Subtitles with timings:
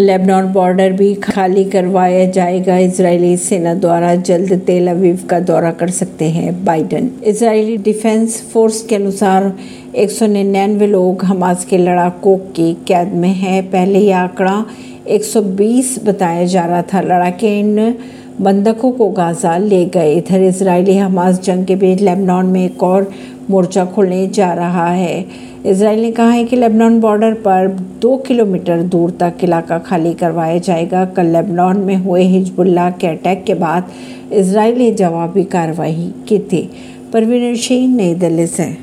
[0.00, 5.90] Lebanon border भी खाली करवाया जाएगा। इसराइली सेना द्वारा जल्द तेल अवीव का दौरा कर
[5.90, 9.52] सकते हैं बाइडन। इसराइली डिफेंस फोर्स के अनुसार
[9.96, 14.64] एक सौ निन्यानवे लोग हमास के लड़ाकों की कैद में हैं। पहले यह आंकड़ा
[15.08, 17.94] 120 बताया जा रहा था। लड़ाके इन
[18.40, 23.10] बंधकों को गाजा ले गए। इधर इसराइली हमास जंग के बीच लेबनान में एक और
[23.50, 25.24] मोर्चा खोलने जा रहा है।
[25.66, 27.68] इसराइल ने कहा है कि लेबनान बॉर्डर पर
[28.02, 33.44] दो किलोमीटर दूर तक इलाका खाली करवाया जाएगा। कल लेबनान में हुए हिजबुल्ला के अटैक
[33.44, 33.90] के बाद
[34.32, 36.68] इसराइल ने जवाबी कार्रवाई की थी।
[37.12, 38.68] परवीन सिंह नई दिल्ली से।